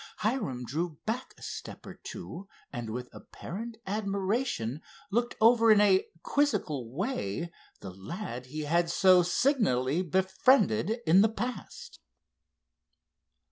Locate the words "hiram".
0.17-0.65